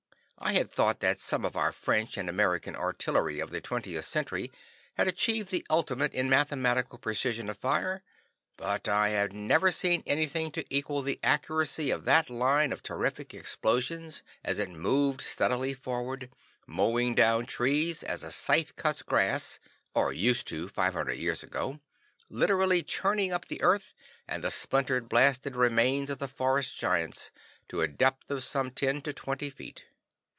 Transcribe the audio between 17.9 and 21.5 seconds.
as a scythe cuts grass (or used to 500 years